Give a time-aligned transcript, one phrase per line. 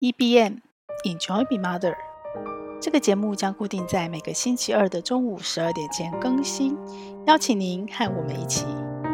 [0.00, 0.62] EBM
[1.04, 1.94] Enjoy Be Mother，
[2.80, 6.74] 这个节目将固定在每个星期二的中午十二点前更新，
[7.26, 8.64] 邀请您和我们一起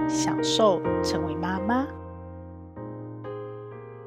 [0.09, 1.89] 享受成为妈妈。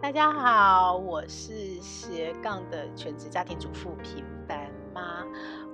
[0.01, 5.25] 大家好，我是斜杠的全职家庭主妇平凡妈，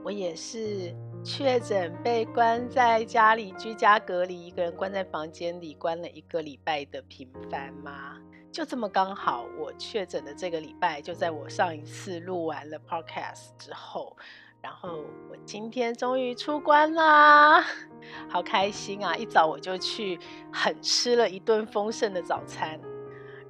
[0.04, 0.92] 我也是
[1.24, 8.18] 确诊被关在家里居家隔离，一个人关在房间里关了一个礼拜的平凡妈。
[8.56, 14.16] 就这么刚好，我确诊的这个礼拜就在我上一次录完了 podcast 之后，
[14.62, 17.62] 然后我今天终于出关啦，
[18.30, 19.14] 好开心啊！
[19.14, 20.18] 一早我就去
[20.54, 22.80] 狠吃了一顿丰盛的早餐，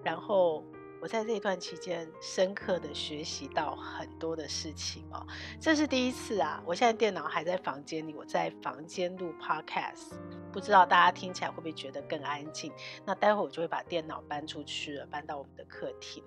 [0.03, 0.63] 然后。
[1.05, 5.23] 我在这一段期间，深刻的学习到很多的事情哦。
[5.61, 6.59] 这是第一次啊！
[6.65, 10.15] 我现在电脑还在房间里，我在房间录 podcast，
[10.51, 12.73] 不知道大家听起来会不会觉得更安静？
[13.05, 16.23] 那待会我就会把电脑搬出去了，搬到我们的客厅。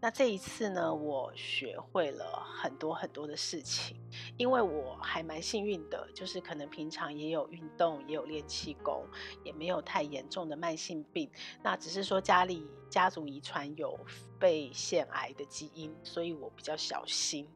[0.00, 3.96] 那这一次呢，我学会了很多很多的事情，
[4.36, 9.06] 因为我还蛮幸运的，就是可能平常也有运动，也有练气功，
[9.44, 11.30] 也没有太严重的慢性病。
[11.62, 12.66] 那只是说家里。
[12.88, 13.98] 家族遗传有
[14.38, 17.46] 肺腺癌的基因，所以我比较小心。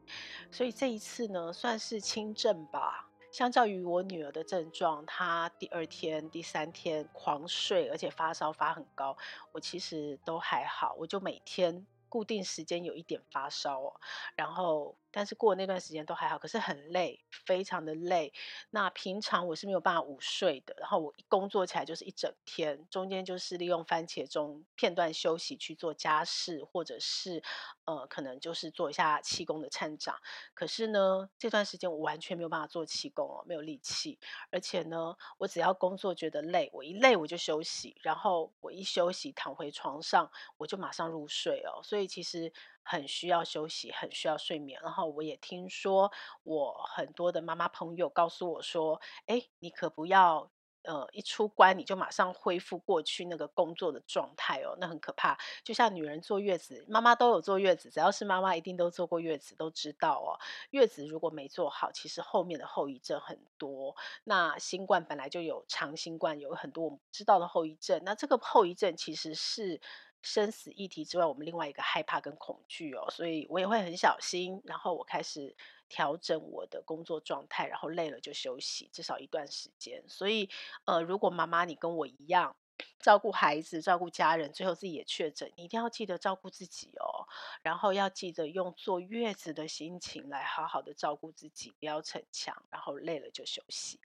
[0.51, 3.09] 所以这一次呢，算是轻症吧。
[3.31, 9.17] 相较于我女儿的症状，她第二天、第三天狂睡，而且发烧发很高，
[9.53, 10.93] 我其实都还好。
[10.99, 13.95] 我就每天固定时间有一点发烧，
[14.35, 14.95] 然后。
[15.11, 18.33] 但是过那段时间都还好，可是很累，非常的累。
[18.69, 27.43] 那平常我是没有办法午睡的，然后我一工作起来就是一整天，中间就是利用番茄钟片段休息去做家事，或者是
[27.85, 30.19] 呃可能就是做一下气功的忏掌。
[30.53, 34.17] 可是呢，这段时间我完全没有办法做气功哦，没有力气。
[34.49, 41.83] 而且呢，我只要工作觉得累，我一累我就休息，然后我一休息躺回床上，我就马上入睡哦。
[41.83, 42.51] 所以其实。
[42.83, 44.79] 很需要休息，很需要睡眠。
[44.81, 46.11] 然后我也听说，
[46.43, 50.51] 我很多的妈妈朋友告诉我说：“哎，你可不要，
[50.83, 55.37] 呃，一出关你就马上恢复过去那个工作的状态哦，那很可怕。
[55.63, 60.39] 就像女人坐月子，妈妈都有坐月子，只要是妈妈一定都坐过月子，都知道哦。
[60.71, 63.95] 月子如果没做好，其实后面的后遗症很多。
[64.23, 68.01] 那新冠本来就有长新冠，有很多我们知道的后遗症。
[68.03, 69.79] 那这个后遗症其实是。”
[70.21, 74.61] 生死议题之外，我们另外一个害怕跟恐惧哦，所以我也会很小心。
[74.65, 75.55] 然后我开始
[75.89, 80.03] 调整我的工作状态，然后累了就休息，至少一段时间。
[80.07, 80.49] 所以，
[80.85, 82.55] 呃，如果妈妈你跟我一样
[82.99, 87.27] 照顾孩子、照顾家人，最后自己也确诊，你一定要记得照顾自己哦。
[87.63, 93.99] 然后要记得用坐月子的心情来好好的照顾自己，不要逞强，然后累了就休息。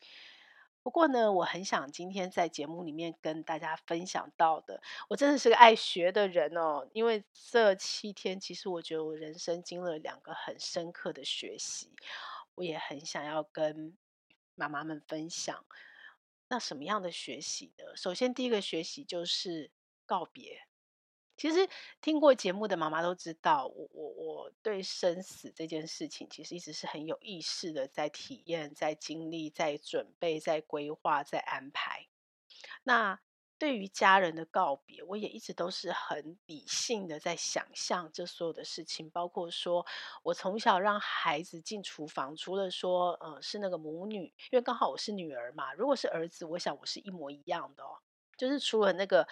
[0.87, 6.89] 不过呢，我很想今天在节目里面跟大家分享到的，我真的是个爱学的人哦。
[6.93, 11.91] 因为这七天，其实我觉得我人生经历了两个很深刻的学习，
[12.55, 13.99] 我也很想要跟
[14.55, 15.67] 妈妈们分享。
[16.47, 17.97] 那什么样的学习呢？
[17.97, 19.73] 首先，第一个学习就是
[20.07, 20.69] 告别。
[21.37, 21.69] 其实
[22.01, 32.07] 听过节目的妈妈都知道，我我我对生死这件事情，其实一直是很有意识的，在体验、在经历、在准备、在规划、在安排。
[32.83, 33.21] 那
[33.59, 39.85] 对于家人的告别，我也一直都是很理性的在想象这所有的事情，包括说
[40.23, 47.99] 我从小让孩子进厨房，除了说呃是那个母女，因为刚好我是女儿嘛，如果是儿子，我想我是一模一样的哦，
[48.39, 49.29] 就是除了那个。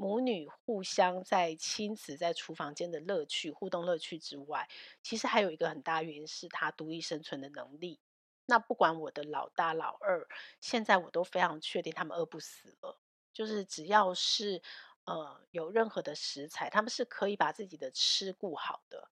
[0.00, 4.66] 母女互相在亲子在厨房间的乐趣、互动乐趣之外，
[5.02, 8.00] 其实还有一个很大原因是他独立生存的能力。
[8.46, 10.26] 那不管我的老大、老二，
[10.58, 12.98] 现在我都非常确定他们饿不死了。
[13.30, 14.62] 就是只要是
[15.04, 19.10] 呃有任何的食材，他们是可以把自己的吃顾好的。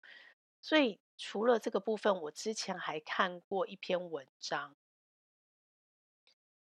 [0.63, 4.75] 所以除了这个部分，我之前还看过一篇文章。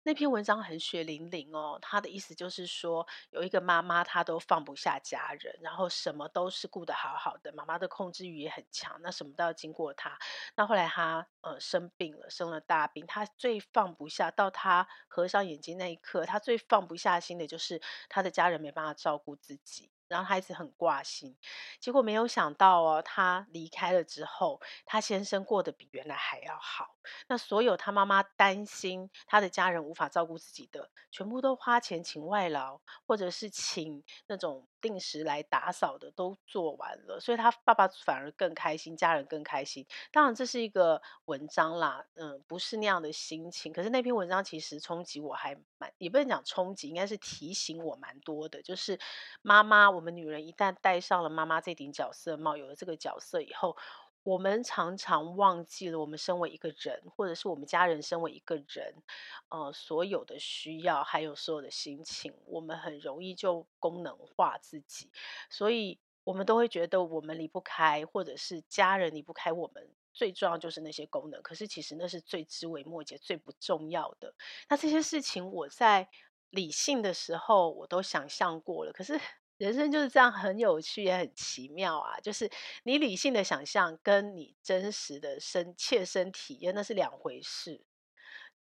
[0.08, 10.16] 那篇文章很血淋淋哦，他的意思就是说，有一个妈妈，她都放不下家人，然后什么都是顾得好好的，妈妈的控制欲也很强，那什么都要经过她。
[10.56, 19.90] 那后来她呃生病了，生了大病，她最放不下，到她合上眼睛那一刻，她最放不下心的就是她的家人没办法照顾自己。
[20.16, 21.36] 然后她一直很挂心，
[21.82, 26.96] 结果没有想到哦，他离开了之后，他先生过得比原来还要好。
[27.28, 39.84] 那所有他妈妈担心他的家人无法照顾自己的，全部都花钱请外劳，或者是请那种定时来打扫的都做完了，所以他爸爸反而更开心，家人更开心。
[40.12, 43.74] 当然这是一个文章啦，嗯，不是那样的心情。
[43.74, 48.62] 可是那篇文章其实冲击我还蛮，也不能讲冲击，应该是提醒我蛮多的。
[48.62, 49.00] 就是
[49.42, 53.76] 妈妈，我们女人一旦戴上了妈妈这顶角色帽，有了这个角色以后。
[54.26, 59.04] 我们常常忘记了，我们身为一个人，或者是我们家人身为一个人，
[59.50, 65.12] 呃，所有的需要，还有所有的心情，我们很容易就功能化自己，
[65.48, 69.88] 所以我们都会觉得我们离不开，或者是家人离不开我们。
[70.12, 74.34] 最重要就是那些功能，可是其实那是最枝微末节、最不重要的。
[74.70, 76.10] 那这些事情，我在
[76.50, 79.22] 理性的时候，我都想象过了，可是。
[79.58, 82.20] 人生就是这样，很有趣也很奇妙啊！
[82.20, 82.50] 就是
[82.84, 87.82] 你理性的想象跟你真实的身切身体验那是两回事。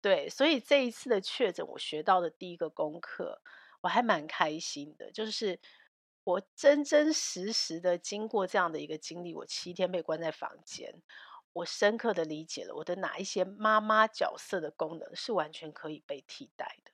[0.01, 3.42] 对，所以这一次的确诊，我学到的第一个功课，
[3.81, 5.12] 我还蛮开心的。
[5.12, 5.60] 就是
[6.24, 11.01] 我真真实实的经过这样的一个经历，我七天被关在房间，
[11.54, 16.92] 我深刻的理解了我的哪一些妈妈角色的功能是完全可以被替代的。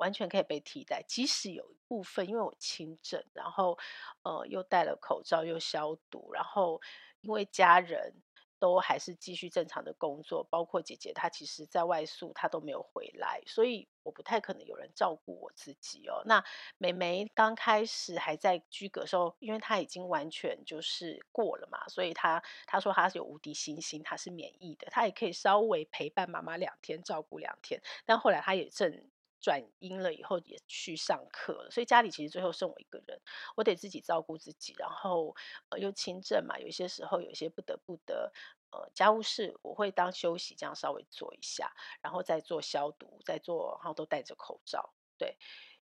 [0.00, 3.78] 完全可以被替代，即使有一部分，因为我轻症，然后
[4.22, 6.80] 呃又戴了口罩又消毒，然后
[7.20, 8.14] 因为家人
[8.58, 16.22] 都还是继续正常的工作，包括姐姐她其实在外宿，她都没有回来，所以我不太可能有人照顾我自己哦。
[16.24, 16.42] 那
[16.78, 29.10] 妹妹刚开始还在居隔时候，因为她已经完全就是过了嘛，所以她她说她是有无敌星星，她是免疫的，她也可以稍微陪伴妈妈两天，照顾两天，但后来她也正。
[29.40, 33.20] 转阴了以后也去上课了，所以家里其实最后剩我一个人，
[33.56, 35.34] 我得自己照顾自己，然后
[35.70, 38.32] 呃又轻症嘛，有些时候有些不得不的
[38.70, 41.72] 呃家务事我会当休息这样稍微做一下，
[42.02, 45.38] 然后再做消毒，再做，然后都戴着口罩，对。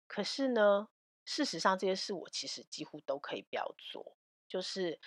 [0.08, 0.90] 可是呢，
[1.26, 4.18] 事实上这些事我其实几乎都可以不要做，
[4.48, 5.00] 就是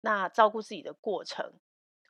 [0.00, 1.54] 那照顾自己的过程，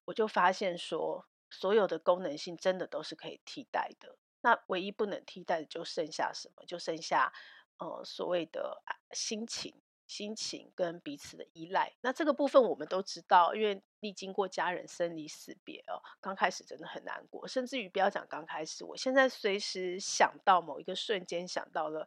[0.06, 4.18] 我就发现说所有的功能性真的都是可以替代的。
[4.42, 6.64] 那唯一不能替代的就剩下什么？
[6.66, 7.32] 就剩下，
[7.78, 9.74] 呃，所谓的心情、
[10.06, 11.92] 心情跟彼此的依赖。
[12.02, 22.06] 那这个部分我们都知道，因为历经过家人生离死别哦，刚开始真的很难过，甚至于不要讲刚开始，我现在随时想到某一个瞬间，想到了。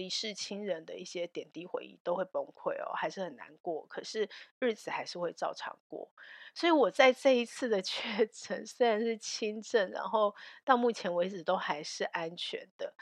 [0.00, 3.84] 离世亲人的一些点滴回忆都会崩溃哦，还是很难过。
[3.86, 4.26] 可是
[4.58, 6.10] 日子还是会照常过。
[6.54, 12.94] 所以我在这一次的 确诊虽然是轻症，然后到目前为止都还是安全的。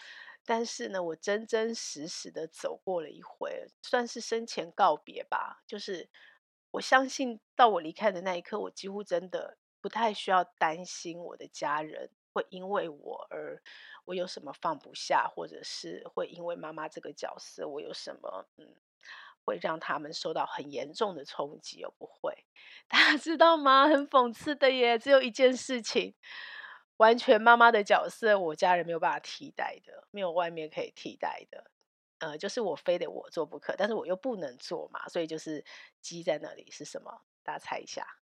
[0.44, 5.62] 但是呢，我真真实实的走过了一回，算是生前告别吧。
[5.68, 6.08] 就是
[6.72, 12.10] 我相信到我离开的那一刻，我几乎真的不太需要担心我的家人。
[12.38, 13.60] 会因为我而
[14.04, 18.76] 我有什么放不下，或者是会因为妈妈这个角色，我有什么嗯，
[19.44, 21.78] 会让他们受到很严重的冲击？
[21.80, 22.32] 又不会，
[22.88, 23.88] 大家知道吗？
[23.88, 26.14] 很讽刺的耶，只有一件事情，
[26.98, 31.70] 完全妈妈的角色，我家人没有办法替代的，没有外面可以替代的，
[32.20, 35.64] 呃，就是我非得我做不可，但是我又不能做嘛，所以就是
[36.00, 37.22] 积在那里是什么？
[37.42, 38.17] 大家猜一下。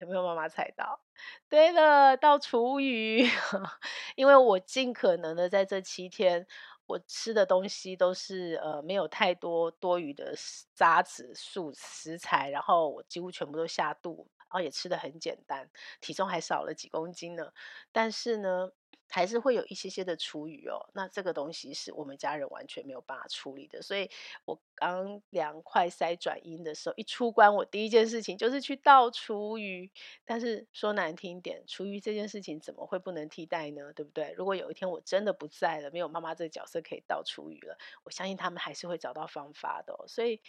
[0.00, 1.00] 有没有妈妈猜到？
[1.48, 3.22] 对了，到厨余，
[4.16, 6.46] 因为我尽可能的在这七天，
[6.86, 10.34] 我吃的东西都是呃没有太多多余的
[10.74, 15.70] 渣子素食材，然后我几乎全部都下肚，然后也吃的很简单，
[16.00, 17.50] 体重还少了几公斤呢。
[17.92, 18.70] 但是呢。
[19.08, 24.10] 还是会有一些些的厨余哦，那这个东西是我们家人完全没有办法处理的，所以
[24.44, 29.90] 我刚量快塞转阴的时候，一出关，我第一件事情就是去倒厨余。
[30.24, 33.92] 但是说难听点，厨余这件事情怎么会不能替代呢？
[33.94, 34.34] 对不对？
[34.36, 39.94] 如果有一天我真的不在了，没有妈妈这个角色可以倒厨余了，我相信他们还是会找到方法的。
[40.08, 40.40] 所以。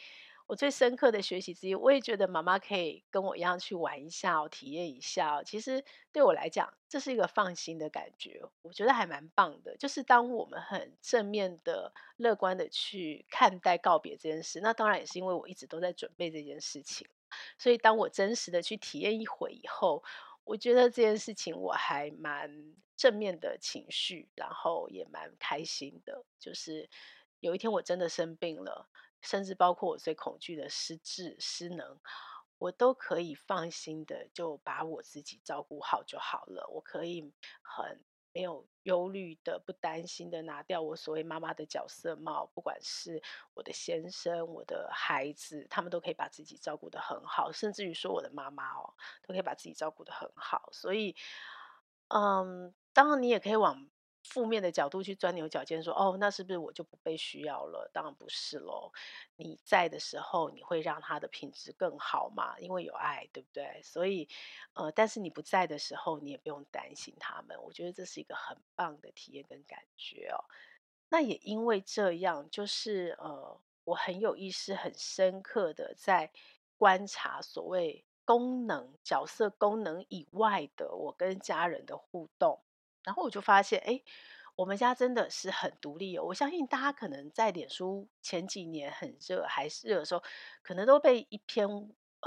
[0.48, 5.44] 我最深刻的学习之一，我也觉得妈妈可以跟我一样去玩一下哦，体验一下哦。
[5.46, 9.76] 其实对我来讲，这是一个放心的感觉，我觉得还蛮棒的。
[9.76, 17.06] 就是当我们很正面的、乐观的去看待告别这件事，那当然也是因为我一直都在准备这件事情。
[17.58, 20.02] 所以当我真实的去体验一回以后，
[20.46, 26.24] 我觉得这件事情我还蛮正面的情绪，然后也蛮开心的。
[26.40, 26.90] 就是
[27.42, 28.88] 有一天我真的生病了。
[29.22, 32.00] 甚至包括我最恐惧的失智失能，
[32.58, 36.68] 我都可以放心的就把我自己照顾好就好了。
[36.74, 43.22] 我可以很没有忧虑的、不担心的拿掉我所谓妈妈的角色帽，不管是
[43.56, 48.94] 我的先生、我的孩子，他们都可以把自己照顾得很好，甚至于说我的妈妈哦，
[49.28, 50.70] 都可以把自己照顾得很好。
[50.72, 51.16] 所以，
[52.10, 53.90] 嗯，当然你也可以往
[54.30, 57.90] 负面的角度去钻牛角尖，说哦，那是不是我就不被需要了？
[57.94, 58.92] 当然不是喽。
[59.38, 62.60] 你在的时候，你会让他的品质更好嘛？
[62.60, 63.82] 因为有爱，对不对？
[63.82, 64.28] 所以，
[64.74, 67.58] 呃，但是你不在的时候，你也不用担心他们。
[67.64, 70.44] 我觉得这是一个很棒的体验跟感觉哦。
[71.10, 76.30] 那也因为这样，就是呃，我很有意识、很深刻的在
[76.78, 82.62] 观察所谓功能角色功能以外的我跟家人的互动。
[83.08, 84.04] 然后我就发现，哎，
[84.58, 86.20] 我们家真的是很独立。
[86.20, 90.22] 我相信大家可能在脸书前几年很热还是热的时候，
[90.62, 91.68] 可能都被一篇。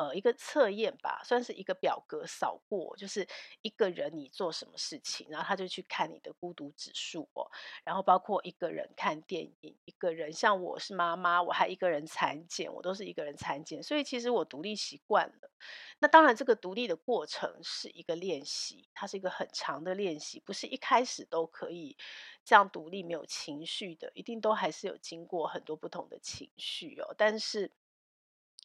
[0.00, 3.28] 呃，一个测验吧，算是一个表格扫过，就是
[3.61, 7.45] 一个人你做什么事情，然后他就去看你的孤独指数哦，
[7.85, 15.50] 然后包括一个人看电影，一个人像我是妈妈，我还一个人产检，我都是一个人产检，所以其实我独立习惯了。
[15.99, 21.95] 那当然，这个独立的过程是一个练习，它是一个很长的练习，不是一开始都可以
[22.42, 27.71] 这样独立没有情绪的，一定都还是有经过很多不同的情绪哦，但是。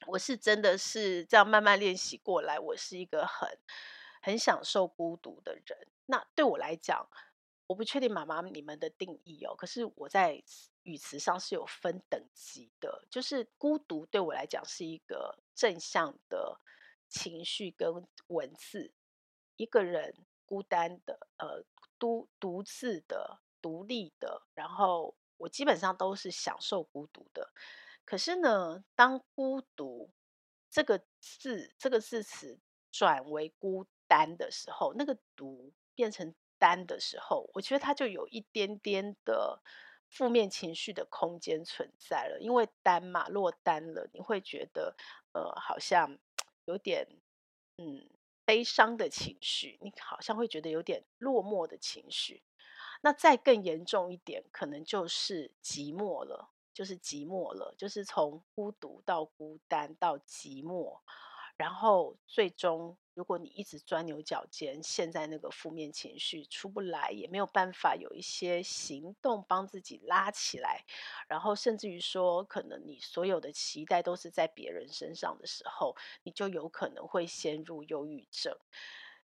[0.08, 3.50] 我是真的是这样慢慢练习过来，我是一个很
[4.22, 5.88] 很享受孤独的人。
[6.06, 7.10] 那对我来讲，
[7.68, 10.44] 我不确定妈妈你们的定义哦，可是我在
[10.84, 16.60] 语词上是有分等级的，就是孤独对我来讲是一个正向的
[17.08, 18.94] 情绪跟文字，
[19.56, 20.14] 一个人
[20.46, 21.64] 孤单的，呃，
[21.98, 27.52] 独独自的、独立的，然后我基本上都是享受孤独的。
[28.06, 30.12] 可是呢，当孤独
[30.70, 32.60] 这个字、这个字词
[32.92, 39.62] 转为孤单的时候，那个独变成单的时候，我觉得它就有一点点的
[40.08, 42.40] 负面情绪的空间存在了。
[42.40, 44.96] 因为单嘛，落单了，你会觉得
[45.34, 46.18] 呃，好像
[46.66, 47.08] 有点
[47.78, 48.10] 嗯
[48.46, 52.44] 悲伤的情绪，你好像会觉得有点落寞的情绪。
[53.02, 56.52] 那再更严重一点，可能就是寂寞了。
[56.76, 61.00] 就是寂寞了，就是从孤独到孤单到寂寞，
[61.56, 70.84] 然后最终，如果你一直钻牛角尖，陷在那个负面情绪出不来，也没有办法有一些行动帮自己拉起来，
[71.30, 78.54] 然后甚至于说，可能你所有的期待都是在别人身上的时候，你就有可能会陷入忧郁症。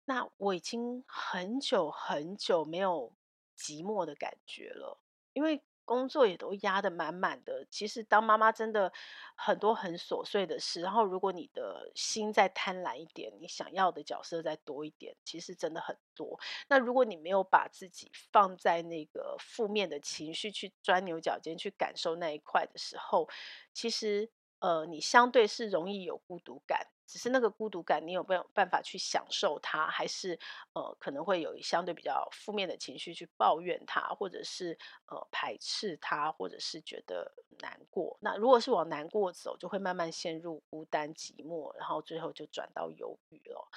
[0.04, 3.12] 那我已经很久很久没有
[3.56, 4.98] 寂寞的感觉了，
[5.32, 5.62] 因为。
[5.86, 7.66] 工作也都压得满满的。
[7.70, 8.92] 其实当妈妈真的
[9.34, 16.38] 很多很琐碎的事，然后如果你的心再贪婪一点，你想要的角色再多一点，其实真的很多。
[16.68, 23.26] 那如果你没有把自己放在那个负面的情绪去钻牛角尖去感受那一块的时候，
[23.72, 26.88] 其实呃，你相对是容易有孤独感。
[27.06, 29.86] 只是那个孤独感，你有没有办法去享受它？
[29.86, 30.38] 还是
[30.74, 38.16] 呃，可能会有相对比较负面的情绪去抱怨它，或者是呃排斥它，或者是觉得难过。
[38.20, 43.68] 那如果是往难过走，就会慢慢陷入孤单寂寞，然后最后就转到忧郁了。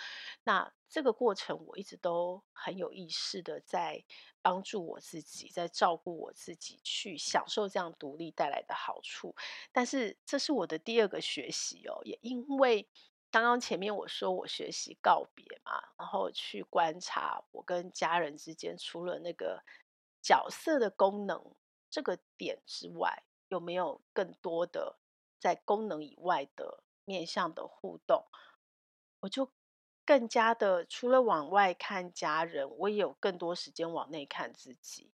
[0.43, 4.03] 那这个过程，我一直都很有意识的在
[4.41, 9.35] 帮助我自己，在照顾我自己，去享受这样独立带来的好处。
[9.71, 12.89] 但是这是我的第二个学习哦，也因为。
[13.31, 19.63] 刚刚前面我说我学习告别嘛，然后去观察我跟家人之间，除了那个
[20.19, 21.55] 角色的功能
[21.91, 24.97] 这个点之外，有没有更多的
[25.37, 28.25] 在功能以外的面向的互动？
[29.19, 29.51] 我就
[30.09, 35.11] 更加的除了往外看家人，我也有更多时间往内看自己。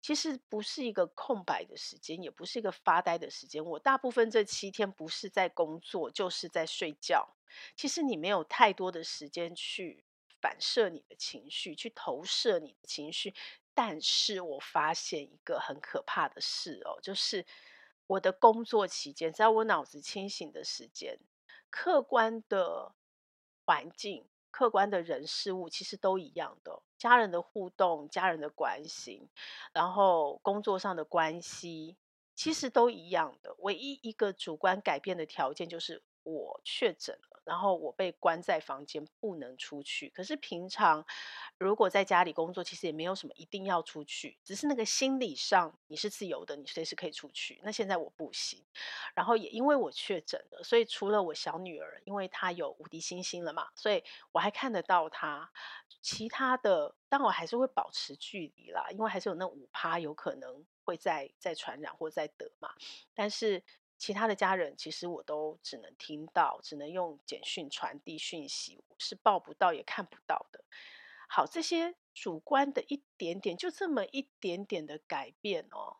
[0.00, 3.62] 其实不是一个空白的时间，也不是一个发呆的时间。
[3.62, 7.36] 我大部分这七天不是在工作，就是在睡觉。
[7.76, 10.06] 其实你没有太多的时间去
[10.40, 13.34] 反射你的情绪，去投射你的情绪。
[13.74, 17.44] 但是我发现一个很可怕的事哦，就是
[18.06, 21.18] 我的工作期间，在我脑子清醒的时间，
[21.68, 22.94] 客观的
[23.70, 24.24] 环境。
[24.50, 29.28] 客观的人事物其实都一样的，家人的互动、家人的关心，
[29.72, 31.96] 然后工作上的关系，
[32.34, 33.54] 其实都一样的。
[33.60, 37.39] 唯一一个主观改变的条件就是我确诊了。
[37.50, 40.08] 然后我被关在房间，不能出去。
[40.10, 41.04] 可是平常
[41.58, 47.60] 如果在家里工作，其实也没有什么一定要出去，只是那个心理上你是自由的，你随时可以出去。
[47.64, 48.64] 那现在我不行。
[49.16, 55.50] 然后也因为我确诊了，所以除了我小女儿，因为她有无敌星星了嘛，所以我还看得到她。
[56.00, 62.72] 其他的，但我还是会保持距离啦，因为还是有那五趴有可能会再再传染或再得嘛。
[63.12, 63.64] 但是。
[64.00, 70.64] 其他的家人其实我都只能听到，只能用简讯传递讯息，是报不到也看不到的。
[71.28, 75.98] 好，这些主观的一点点，就这么一点点的改变哦，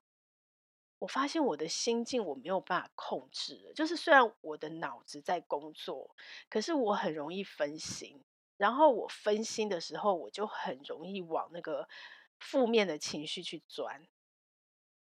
[0.98, 3.70] 我发现我的心境我没有办法控制。
[3.76, 6.16] 就是虽然我的脑子在工作，
[6.48, 8.24] 可是我很容易分心。
[8.56, 11.88] 然后我分心的时候，我就很容易往那个
[12.38, 14.06] 负面的情绪去钻。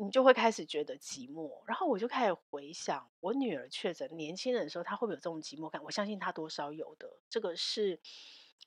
[0.03, 5.83] 你就会开始觉得寂寞，然后我就开始回想我女儿确诊年轻人的时候，她会不会有这种寂寞感？
[5.85, 8.01] 我相信她多少有的，这个是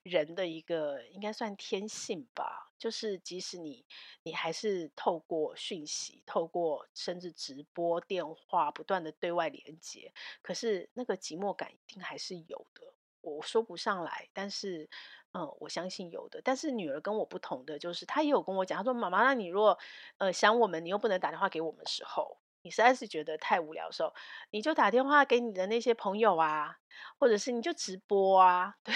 [0.03, 2.71] 人的一个应该算天性吧。
[2.77, 3.83] 就是即使你
[4.21, 10.13] 你还是透过讯息、透过甚至直播电话不断的对外连接，
[10.43, 12.93] 可是那个寂寞感一定还是有的。
[13.21, 14.87] 我说不上来，但是。
[15.35, 19.77] 嗯，我相信有的，但是女儿跟我不同的就是，她也有跟我讲，她说：“妈妈，那你如果
[20.19, 24.13] 呃想我们，你又不能打电话给我们的时候，你实在是觉得太无聊的时候，
[24.51, 26.75] 你就打电话给你的那些朋友啊，
[27.17, 28.93] 或者是你就直播啊， 对，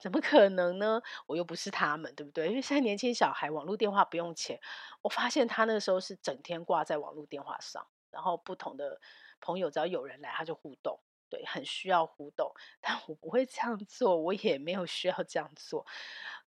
[0.00, 1.00] 怎么可能呢？
[1.28, 2.48] 我又不是他们，对不对？
[2.48, 4.58] 因为现在年轻小孩网络电话不用钱，
[5.02, 9.00] 我发现他那个时候是整天挂在网络电话上，然后不同的
[9.40, 15.86] 朋友只要有人来，他就互动。”对，很需要互动，但我不会这样做，我也没有需要这样做，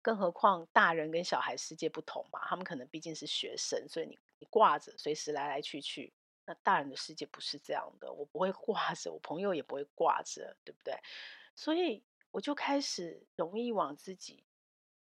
[0.02, 6.14] 更何况大人跟小孩世界不同嘛，他们可能毕竟是学生，所以你你挂着，随时来来去去。
[6.46, 10.96] 那大人的世界不是这样的，我不会挂着，我朋友也不会挂着，对不对？
[11.56, 14.44] 所以我就开始容易往自己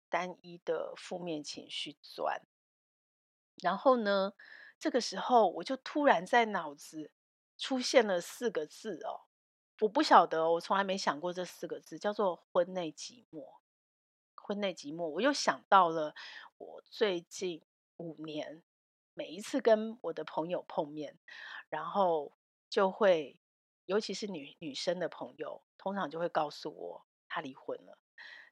[0.09, 2.41] 单一的负面情绪钻，
[3.63, 4.33] 然后呢，
[4.79, 7.13] 这个时候我就突然在脑子
[7.59, 9.26] 出现了四个字哦。
[9.81, 13.57] 我不晓得，我从来没想过这四个字，叫做婚内寂寞。
[14.35, 16.15] 婚内寂寞，我又想到了
[16.57, 17.63] 我最近
[17.97, 18.63] 五年，
[19.13, 21.19] 每一次跟我的朋友碰面，
[21.69, 22.33] 然后
[22.71, 23.41] 就会，
[23.85, 27.99] 尤其是女女生的朋友，通常就会告诉我她离婚了，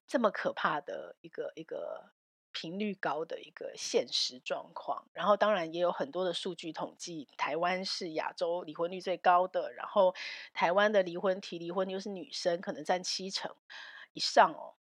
[0.07, 2.13] 这么可怕的一个一个。
[2.55, 10.15] 频率高的一个现实状况，然后当然也有很多的数据统计，台湾是亚洲离婚率最高的，然后
[10.55, 13.55] 台湾的离婚提离婚又是女生，可能占七成
[14.15, 14.77] 以上哦。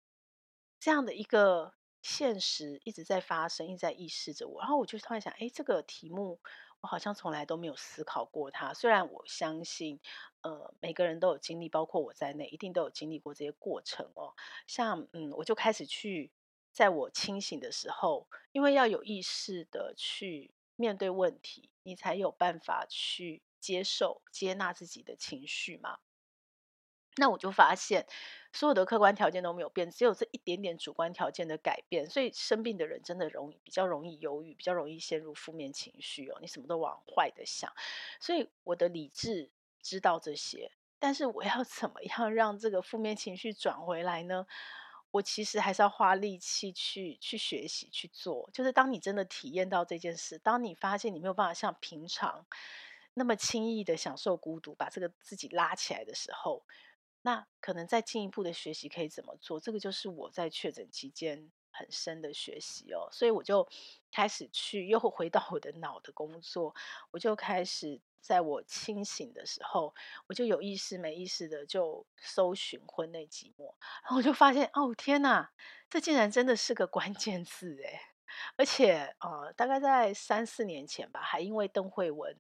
[0.81, 6.41] 这样的一个现实一直在发生，一直在意识着我，然后我就突然想，哎，这个题目
[6.81, 8.73] 我好像从来都没有思考过它。
[8.73, 10.01] 虽然我相信，
[10.41, 14.35] 呃，每个人都有经历，包括我在内，一定都有经历过这些过程哦。
[14.67, 16.33] 像嗯，我就开始去。
[16.78, 25.99] 在我清醒的时候，因为要有意识的去面对问题，你才有办法去接受、接纳自己的情绪嘛。
[27.17, 28.06] 那我就发现，
[28.52, 32.08] 所有的客观条件都没有变，只有这一点点主观条件的改变。
[32.08, 36.38] 所以生病的人真的容易比较容易忧郁，比较容易陷入负面情绪哦。
[36.41, 37.73] 你什么都往坏的想，
[38.21, 39.50] 所以我的理智
[39.82, 44.47] 知道这些，但是我要怎么样让这个负面情绪转回来呢？
[45.10, 52.47] 我其实还是要花力气去去学习去做，就是当你真的体验到这件事，当你发现你没有办法像平常
[53.14, 56.64] 那么轻易的享受孤独，把这个自己拉起来的时候，
[57.23, 59.58] 那可能再进一步的学习可以怎么做？
[59.58, 63.66] 这个就是我在确诊期间很深的学习哦，所以我就
[64.12, 66.75] 开始去又回到我的脑的工作，
[67.10, 68.00] 我就开始。
[68.21, 69.95] 在我清醒的时候，
[70.26, 75.50] 我就有意识没意识的就搜寻婚内寂寞，然后我就发现，哦天哪，
[75.89, 78.00] 这竟然真的是个关键字诶，
[78.57, 82.39] 而且呃，大概在三四年前吧，还因为邓惠文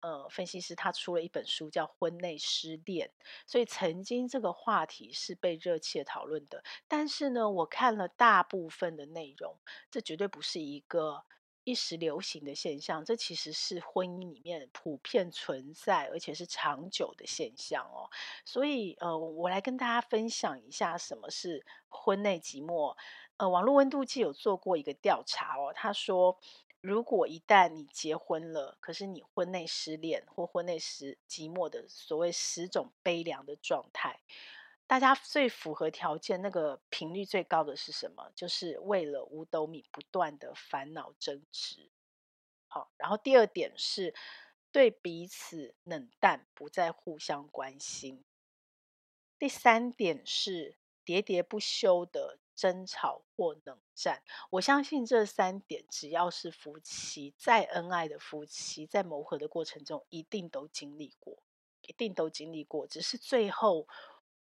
[0.00, 3.08] 呃分析师他出了一本书叫《婚内失恋》，
[3.46, 6.62] 所以曾经这个话题是被热切讨论的。
[6.88, 9.58] 但是呢，我看了大部分的内容，
[9.90, 11.24] 这绝对不是一个。
[11.64, 18.08] 一时流行的现象，这其实是婚姻里面普遍存在，而且是长久的现象哦。
[18.44, 22.96] 所以，呃，我来跟大家分享一下什么是婚内寂寞。
[23.36, 26.38] 呃，网络温度计有做过一个调查哦，他说，
[26.80, 34.20] 如果一旦你结婚了，可是你婚内失恋或婚内失寂寞的所谓十种悲凉的状态。
[34.90, 38.32] 大家最符合条件，那个频率最高的是什么？
[38.34, 41.92] 就是为了五斗米不断的烦恼争执。
[42.66, 44.12] 好，然后第二点是
[44.72, 48.24] 对彼此冷淡，不再互相关心。
[49.38, 54.24] 第三点是喋喋不休的争吵或冷战。
[54.50, 61.44] 我相信这三点，只要是夫妻，再恩爱的夫妻，在磨合的过程中，一定都经历过，
[61.82, 63.86] 一定都经历过，只是最后。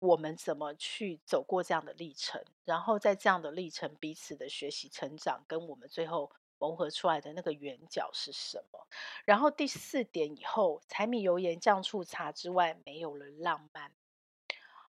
[0.05, 2.45] 我们怎么去走过这样的历程？
[2.65, 8.87] 然后在这样的历程，彼此的学习成长，跟我们最后磨合出来的那个圆角是什么？
[9.25, 13.93] 然后第四点以后，柴米油盐酱醋茶之外，没有了浪漫。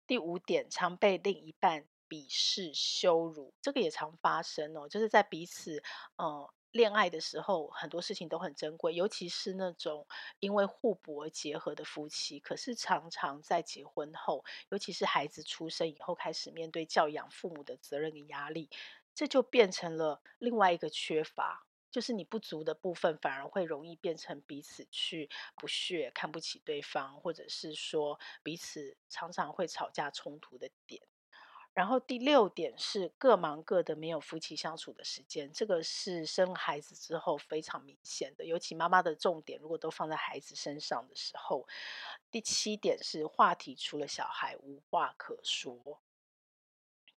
[0.06, 4.88] 第五点，常被另一半鄙视、羞辱，这个也常发生哦。
[4.88, 5.82] 就是在彼此
[6.16, 10.06] 呃恋爱的时候，很多事情都很珍贵，尤其是那种
[10.38, 12.38] 因为互补而结合的夫妻。
[12.40, 18.70] 可是常常在结婚后，尤其是孩子出生以后，开始面对教养父母的责任跟压力，
[19.14, 21.66] 这就变成了另外一个缺乏。
[21.90, 31.09] 就是你不足的部分，反而会容易变成彼此去不屑、看不起对方，或者是说彼此常常会吵架冲突的点。
[31.80, 41.66] 然后第六点是各忙各的，没有夫妻相处的时间，这个是生孩子之后非常明显的，尤其妈妈的重点如果都放在孩子身上的时候。
[42.30, 46.02] 第七点是话题除了小孩无话可说。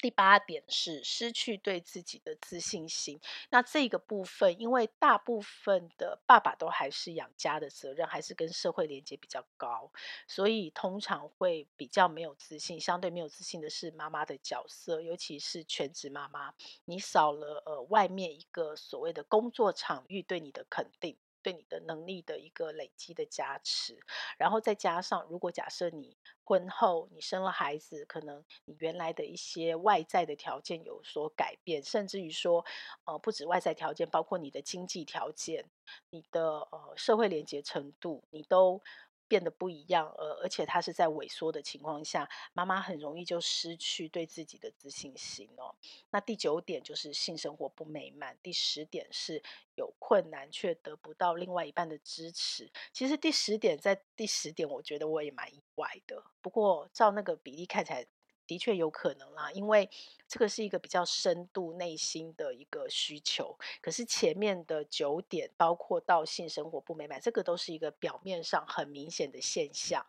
[0.02, 3.20] 第八点是失去对自己的自信心。
[3.52, 9.92] 那这个部分，因为大部分的爸爸都还是养家的责任，还是跟社会连接比较高，
[10.28, 12.80] 所以通常会比较没有自信。
[12.80, 16.54] 相对没有自信的是妈妈的角色，尤其是全职妈妈，
[16.86, 21.16] 你少了呃外面一个所谓的工作场域对你的肯定。
[21.44, 24.00] 对你的能力的一个累积的加持，
[24.38, 32.66] 然后再加上，如果假设你婚后你生了孩子，可能你原来的一些外在的条件有所改变，甚至于说，
[33.06, 35.70] 呃，不止外在条件，包括你的经济条件、
[36.10, 38.82] 你的呃社会连接程度，你都。
[39.32, 45.74] 变得不一样，呃，而且他是在萎缩的情况下，妈妈很容易就失去对自己的自信心哦。
[46.10, 49.42] 那第九点就是性生活不美满，第十点是
[49.76, 52.70] 有困难却得不到另外一半的支持。
[52.92, 56.22] 其实第十点在第十点，我觉得我也蛮意外的。
[56.42, 58.06] 不过照那个比例看起来。
[58.52, 59.90] 的确有可能啦，因为
[60.28, 63.58] 这个是一个比较深度内心的一个需求。
[63.82, 70.06] 可是前面的九点，包括到性生活不美满，这个都是一个表面上很明显的现象。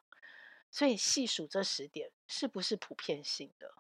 [0.73, 3.75] 所以细数这十点，是不是普遍性的？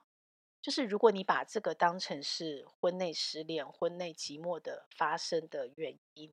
[0.61, 6.33] 就是如果你把这个当成是婚内失恋、婚内寂寞的发生的原因，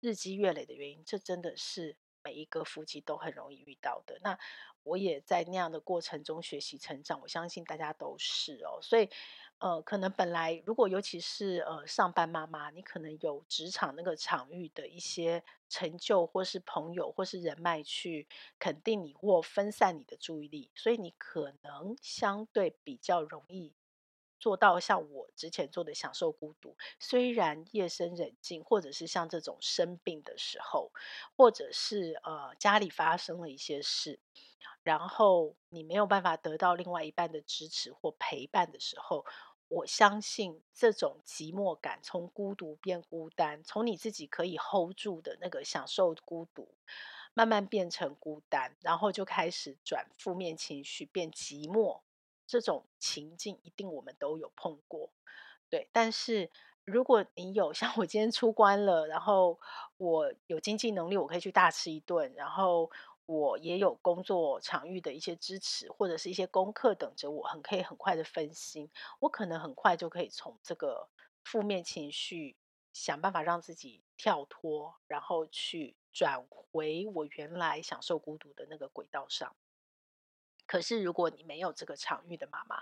[0.00, 4.18] 日积月累的原因，这真的是每一个夫妻都很容易遇到的。
[4.22, 4.38] 那。
[4.82, 8.80] 我也在那样的过程中学习成长，我相信大家都是哦。
[8.80, 9.06] 所以，
[9.58, 18.26] 呃，可能本来如果尤其是呃上班妈妈，你可能有职场那个场域的一些成就，或是朋友，或是人脉去
[18.58, 23.74] 肯定你或分散你的注意力，所以你可能相对比较容易。
[24.40, 30.90] 做到像我之前做的享受孤独，虽然夜深人静，或者是像这种生病的时候，
[31.36, 34.18] 或者是呃家里发生了一些事，
[34.82, 39.26] 然后你没有办法得到另外一半的支持或陪伴的时候，
[39.68, 46.74] 我相信这种寂寞感从孤独变孤单，从你自己可以 hold 住的那个享受孤独，
[47.34, 52.00] 慢慢变成孤单，然后就开始转负面情绪变寂寞。
[52.50, 55.12] 这种情境一定我们都有碰过，
[55.70, 55.88] 对。
[55.92, 56.50] 但是
[56.84, 59.60] 如果你有 像我今天出关了，然后
[59.98, 62.90] 我有经济能力，我可以去大吃一顿，然后
[63.26, 71.08] 我也有工作场域的一些支持，或者是一些功课等着我，很可以很快的分心，我可能很快就可以从这个
[71.44, 72.56] 负面情绪
[72.92, 79.54] 想办法让自己跳脱，然后去转回我原来享受孤独的那个轨道上。
[80.70, 82.76] 可是，如果你没有这个场域的妈妈，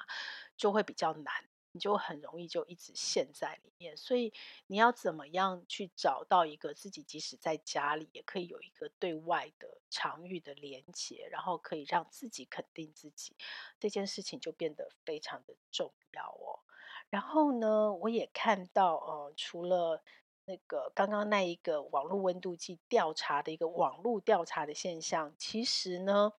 [0.59, 1.33] 就会比较难，
[1.73, 3.97] 你就很容易就一直陷在里面。
[3.97, 4.31] 所以，
[4.67, 13.35] 你要怎么样去找到一个自己，即使在家里也可以有一个对外的场域的连接，然后可以让自己肯定自己，
[13.81, 16.61] 这件事情就变得非常的重要哦。
[17.09, 20.03] 然后呢，我也看到，呃，除了
[20.45, 26.35] 那个刚刚那一个网络温度计调查的一个网络调查的现象，其实呢。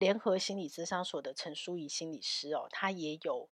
[0.00, 3.50] 联合心理咨商所的陈淑仪心理师哦，他也有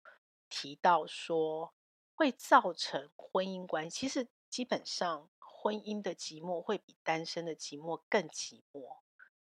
[0.48, 1.74] 提到说，
[2.14, 3.98] 会造成婚姻关系。
[3.98, 8.98] 其实基本上，婚姻的寂寞会比单身的寂寞更寂寞，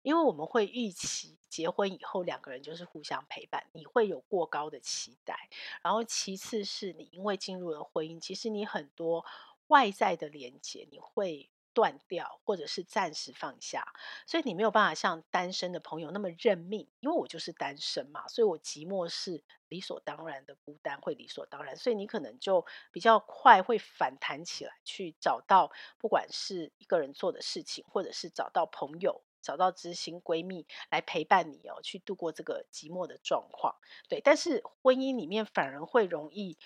[0.00, 5.50] 因为我们会预期结婚以后两个人就是互相陪伴，你会有过高的期待。
[5.82, 9.22] 然后其次是你因为进入了婚姻，其实你很多
[9.66, 11.50] 外在的连接你会。
[11.77, 13.87] 断掉，或者是暂时放下，
[14.27, 33.75] 所以你没有办法像单身的朋友那么认命，因为我就是单身嘛，所以我寂寞是理所当然的，孤单会理所当然，所以你可能就比较快会反弹起来，去找到不管是一个人做的事情，或者是找到朋友、找到知心闺蜜来陪伴你哦，去度过这个寂寞的状况。
[34.09, 36.57] 对，但是婚姻里面反而会容易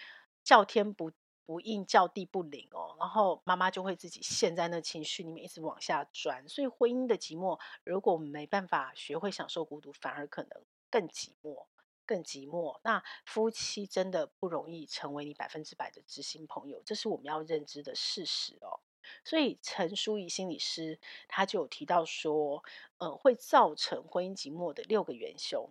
[0.45, 1.11] 叫天不
[1.51, 11.67] 不应叫地不灵哦，然后妈妈就会自己陷在那情绪里面一直往下钻，所以婚姻的寂寞，如果没办法学会享受孤独，反而可能更寂寞、
[12.07, 12.79] 更寂寞。
[12.85, 18.79] 那夫妻真的不容易成为你百分之百的知心朋友，这是我们要认知的事实哦。
[19.25, 22.63] 所以陈淑仪心理师他就有提到说，
[22.99, 25.69] 呃，会造成婚姻寂寞的六个元凶，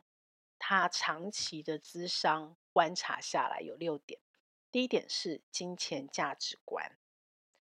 [0.58, 4.20] 他长期的咨商观察下来有六点。
[4.72, 6.98] 第一点是金钱价值观。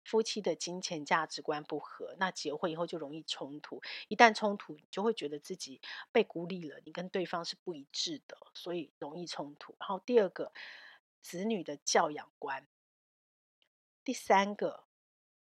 [0.02, 3.82] 夫妻的金钱价值观不合，那结婚以后就容易冲突。
[4.08, 5.80] 一旦冲突，你就会觉得自己
[6.12, 9.74] 被孤立了，你跟对方是不一致的，所以容易冲突。
[9.80, 10.52] 然后第二个，
[11.20, 12.66] 子女的教养观。
[14.02, 14.85] 第三个。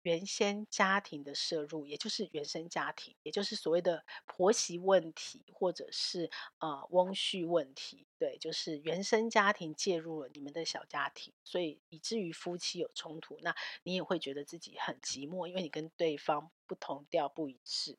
[0.04, 17.96] 原先家庭的摄入，也就是原生家庭，也就是所谓的婆媳问题，或者是呃翁婿问题，对，就是原生家庭介入了你们的小家庭，所以以至于夫妻有冲突，那你也会觉得自己很寂寞，因为你跟对方不同调不一致，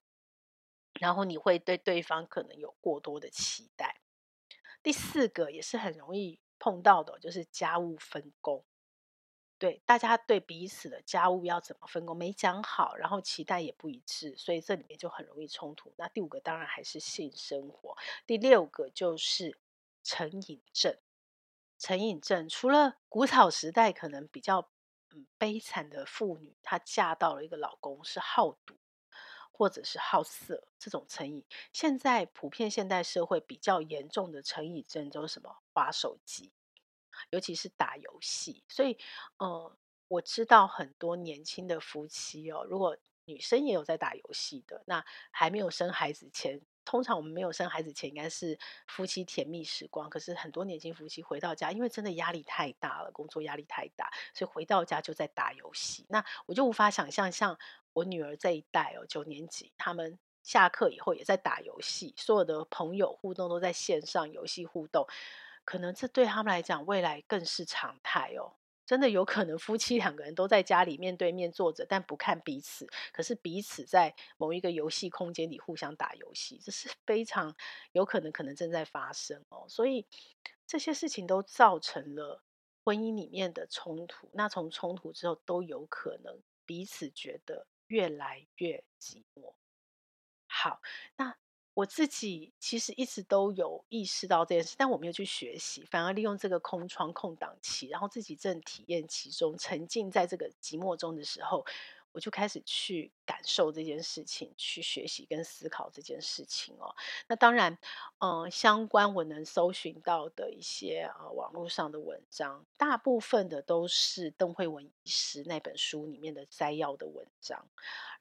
[1.00, 4.00] 然后你会对对方可能有过多的期待。
[4.84, 8.64] 第四个也是很容易碰到的，就是家务分工。
[9.58, 15.94] 对，大家对彼此的家务要怎么分工没讲好，然后期待也不一致，所以这里面就很容易冲突。
[15.96, 17.96] 那第五个当然还是性生活，
[18.28, 19.58] 第六个就是
[20.04, 20.98] 成瘾症。
[21.78, 24.70] 成瘾症除了古早时代可能比较
[25.12, 28.76] 嗯悲惨的妇女，她嫁到了一个老公是好赌
[29.52, 35.58] 或者是好色这种成瘾，现在普遍现代社会比较严重的成瘾症都是什么？
[35.74, 36.52] 滑手机。
[37.30, 38.98] 尤其是打游戏，所以，
[39.38, 50.08] 呃，我知道很多年轻的夫妻哦，如果女生也有在打游戏的，那还没有生孩子前，通常我们没有生孩子前应该是夫妻甜蜜时光。
[50.08, 56.06] 可是很多年轻夫妻回到家，因为真的压力太大了，工作压力太大，所以回到家就在打游戏。
[56.10, 57.58] 那我就无法想象，像
[57.94, 65.08] 我女儿这一代哦，九年级，他们下课以后也在打游戏，所有的朋友互动都在线上游戏互动。
[65.66, 68.54] 可能这对他们来讲，未来更是常态哦。
[68.86, 77.56] 真的有可能夫妻两个人都在家里面对面坐着，但不看彼此，可是彼此在某一个游戏空间里互相打游戏，这是非常
[77.94, 79.66] 有可能，可能正在发生哦。
[79.68, 80.06] 所以
[80.68, 82.44] 这些事情都造成了
[82.84, 84.30] 婚姻里面的冲突。
[84.34, 89.56] 那从冲突之后，都有可能彼此觉得越来越寂寞。
[90.46, 90.80] 好，
[91.18, 91.36] 那。
[91.76, 101.66] 我自己其实一直都有意识到这件事，但我没有去学习，反而利用这个空窗空档期，然后自己正体验其中，沉浸在这个寂寞中的时候，
[102.16, 106.96] 我就开始去感受这件事情，去学习跟思考这件事情哦。
[107.28, 107.78] 那当然，
[108.20, 117.68] 嗯、相关我能搜寻到的一些呃网络上的文章，大部分的都是邓惠文医师那本书里面的摘要的文章。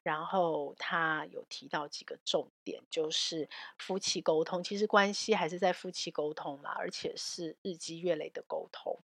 [0.03, 8.99] 然后他有提到几个重点，就是夫妻沟通，其实关系还是在夫妻沟通啦，而且是日积月累的沟通。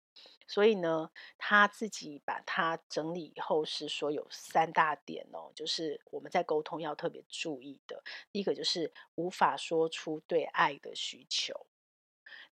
[0.48, 8.02] 所以呢，他自己把它整理以后是说有三大点哦，就是我们在沟通要特别注意的。
[8.32, 11.66] 第一个就是无法说出对爱的需求。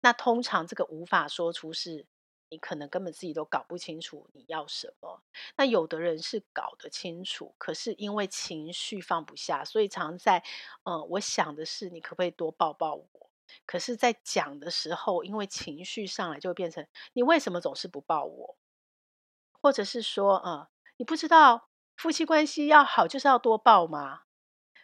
[0.00, 2.06] 那通常这个无法说出是，
[2.50, 5.22] 你可能根本自己都搞不清楚你要什么。
[5.56, 10.44] 那有的人是搞得清楚，可是因为情绪放不下，所以常在，
[10.84, 13.25] 嗯、我想的是你可不可以多抱抱我？
[13.66, 18.56] 可是，在讲的时候，因为情绪上来，就会变成你为什么总是不抱我？
[19.64, 24.25] 或者是说，嗯，你不知道夫妻关系要好就是要多抱吗？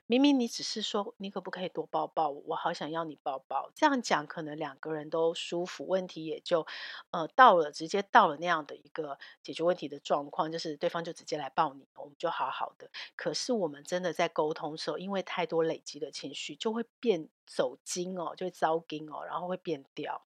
[0.07, 2.43] 明明你只是说，你可不可以多抱抱我？
[2.49, 3.71] 我好想要你抱抱。
[3.75, 6.67] 这样讲可能两个人都舒服，问题也就
[7.13, 12.91] 呃到了，直接到了那样的一个解决问题的状况，就是对方就直接来抱你，我们就好好的。
[13.17, 20.27] 可是我们真的在沟通的时候，因为太多累积的情绪，就会变走筋哦，就会糟精哦，然后会变掉。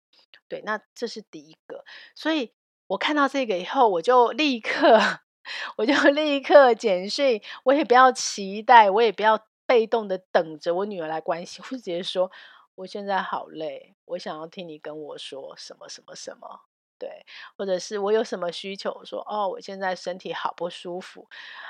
[0.49, 1.85] 对，那这是第一个。
[2.15, 2.51] 所以
[2.87, 4.99] 我看到这个以后，我就立刻，
[5.77, 9.47] 我就立刻简讯，我也不要期待，我也不要。
[9.69, 12.31] 被动的等着我女儿来关心，我直接说
[12.73, 16.61] 我现在好累，我想要听你跟我说什么什么什么，
[16.97, 17.23] 对，
[17.55, 21.27] 或者是我有什么需求，说哦，我现在身体好不舒服。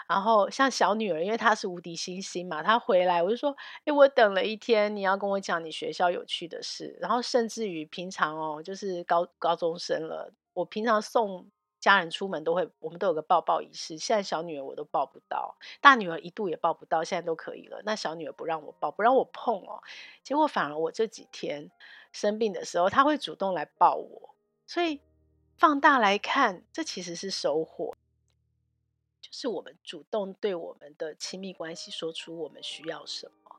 [0.07, 6.97] 然后像小女儿，因为她是无敌星星嘛，她回来我就说，诶，我等了一天，你要跟我讲你学校有趣的事。
[7.01, 11.49] 然后甚至于平常哦，就是高高中生了，我平常送。
[11.79, 13.97] 家人出门都会，我们都有个抱抱仪式。
[13.97, 17.81] 现在小女儿我都抱不到，大女儿一度也抱不到，现在都可以了。
[17.85, 19.81] 那小女儿不让我抱，不让我碰哦。
[20.23, 21.71] 结果反而我这几天
[22.11, 24.35] 生病的时候，她会主动来抱我。
[24.67, 24.99] 所以
[25.57, 27.95] 放大来看，这其实是收获，
[29.21, 33.55] 就是我们主动对我们的亲密关系说出我们需要什么。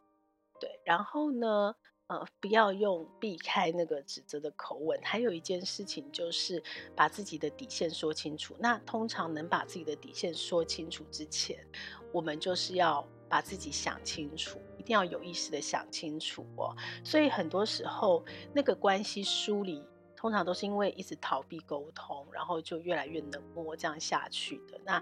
[0.61, 1.75] 对，然后呢，
[2.11, 4.99] 呃，不要用避开那个指责的口吻。
[5.01, 6.61] 还有一件事情就是
[6.97, 8.57] 把自己的底线说清楚。
[8.59, 11.65] 那通常能把自己的底线说清楚之前，
[12.13, 16.77] 我们就是要把自己想清楚，一定要有意识的想清楚哦。
[17.05, 19.81] 所以很多时候那个关系梳理，
[20.17, 24.81] 通常都是因为一直逃避沟通，然后就越来越冷漠这样下去的。
[24.85, 25.01] 那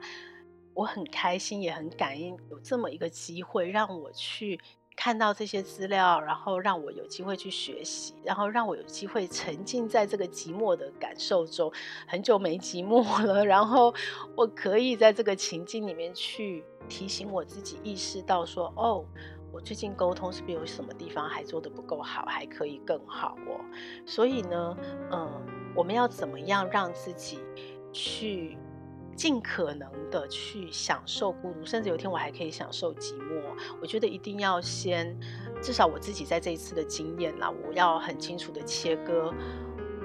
[0.75, 4.61] 我很开心，也很感恩有这么一个机会让我去。
[5.01, 11.73] 看到这些资料，然后让我有机会去学习，然后让我有机会沉浸在这个寂寞的感受中。
[12.05, 13.95] 很久没寂寞了， 然后
[14.35, 19.05] 我可以在这个情境里面去提醒我自己，意识到说：哦，
[19.53, 23.61] 我最近沟通是不是有什么地方还做得不够好，还可以更好哦。
[24.05, 24.77] 所以呢，
[25.13, 25.31] 嗯，
[25.77, 27.39] 我们要怎么样让自己
[27.93, 28.59] 去？
[29.19, 33.43] 尽可能的去享受孤独，甚至有一天我还可以享受寂寞。
[33.83, 35.19] 我觉得一定要先，
[35.61, 39.35] 至少我自己在这一次的经验啦，我要很清楚的切割，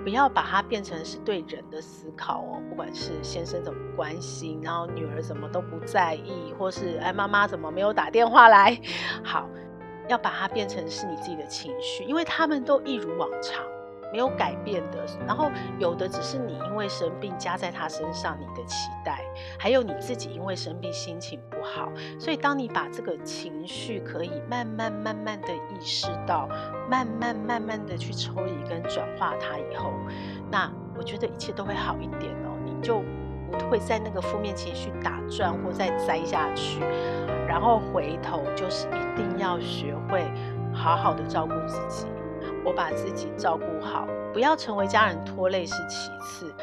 [0.04, 2.60] 不要把它变成是对人的思考哦。
[2.68, 8.76] 不管是先生怎么关心，然后女儿怎么都不在意，或是哎妈妈怎么没有打电话来，
[9.24, 9.48] 好，
[10.10, 13.64] 要把它变成是你自己的情绪，因为他们都一如往常。
[14.14, 15.50] 没有改变的，然后
[15.80, 19.26] 有的只是你因为生病加在他身上你的期待，
[19.58, 26.48] 还有你自己因为生病心情不好，所以当你把这个情绪可以慢慢慢慢的意识到，
[26.88, 29.92] 慢慢慢慢的去抽离跟转化它以后，
[30.52, 33.02] 那我觉得一切都会好一点哦，你就
[33.52, 36.82] 不会在那个负面情绪打转或再栽下去，
[37.48, 40.32] 然后回头就是一定要学会
[40.72, 42.06] 好好的照顾自己。
[42.66, 46.54] 我把自己照顾好，不要成为家人拖累是其次，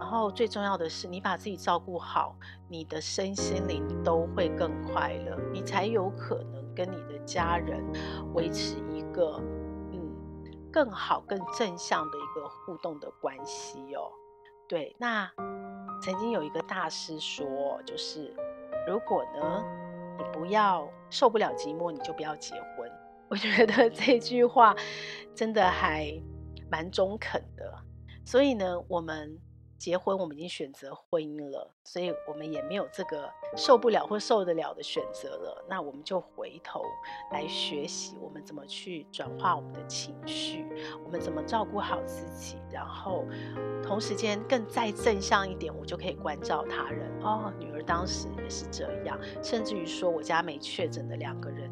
[0.00, 2.36] 后最重要的是，你把自己照顾好，
[2.68, 7.82] 你的身心灵都会更快乐，你才有可能跟你的家人
[8.34, 9.40] 维持一个
[9.92, 10.14] 嗯
[10.72, 14.10] 更好、更正向的一个互动的关系哦。
[14.66, 15.30] 对，那
[16.02, 17.46] 曾经有一个大师说，
[17.86, 18.34] 就是
[18.88, 19.64] 如果呢，
[20.18, 22.90] 你不要受不了寂寞，你就不要结婚。
[23.34, 24.76] 我觉得这句话
[25.34, 26.08] 真的还
[26.70, 27.74] 蛮中肯的，
[28.24, 29.36] 所以呢，我们。
[29.84, 35.62] 结婚，我们已经选择婚姻了，所以我们也没有这个受不了或受得了的选择了。
[35.68, 36.82] 那我们就回头
[37.30, 40.64] 来学习，我们怎么去转化我们的情绪，
[41.04, 43.26] 我们怎么照顾好自己，然后
[43.82, 47.06] 同时间更再正向一点，我就可以关照他人。
[47.20, 51.70] 哦，女儿当时也是这样，甚至于说我家没确诊的两个人，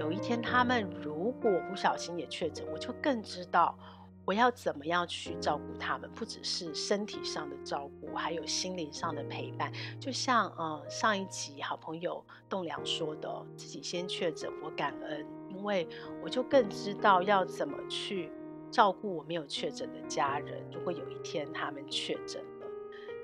[0.00, 3.78] 有一天他们如果不小心也确诊，我就更知道。
[4.24, 6.08] 我要怎么样去照顾他们？
[6.14, 9.72] 不只是身体上的照顾，还有心灵上的陪伴。
[9.98, 15.88] 就像呃上一集好朋友栋梁说的，自己先确诊，我感恩，因为
[16.22, 18.30] 我就更知道要怎么去
[18.70, 20.64] 照顾我没有确诊的家人。
[20.72, 22.66] 如果有一天他们确诊了，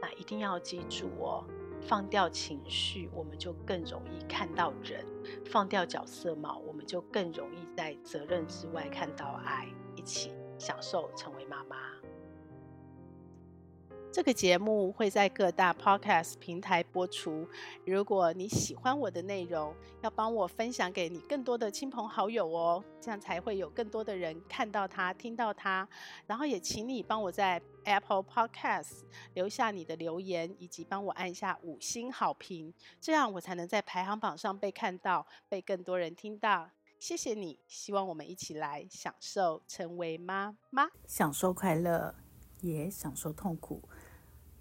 [0.02, 1.44] 那一定要记住哦，
[1.80, 5.04] 放掉情绪，我们就更容易看到人；
[5.46, 10.32] 放掉角色帽，我们就更容易在责任之外看到爱，一起。
[10.58, 11.76] 享受成为妈妈。
[14.10, 17.46] 这个节目会在各大 Podcast 平台播出。
[17.84, 25.86] 如果你喜欢我的内容，要帮我分享给你更多的亲朋好友哦，这样才会有更多的人看到它、听到它。
[26.26, 29.02] 然后也请你帮我在 Apple Podcast
[29.34, 36.70] 留下你的留言，以及帮我按下五星好评，这样我才能在排行榜上被看到，被更多人听到。
[36.98, 42.14] 谢谢你，希望我们一起来享受成为妈妈，享受快乐，
[42.60, 43.88] 也享受痛苦，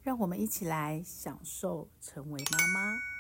[0.03, 3.16] 让我们一起来享受成为妈妈。